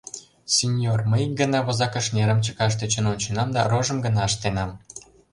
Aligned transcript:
—Синьор, 0.55 0.99
мый 1.09 1.21
ик 1.25 1.33
гана 1.39 1.59
возакыш 1.67 2.05
нерым 2.15 2.39
чыкаш 2.45 2.73
тӧчен 2.79 3.05
онченам 3.11 3.49
да 3.55 3.61
рожым 3.71 3.97
гына 4.05 4.21
ыштенам. 4.29 4.71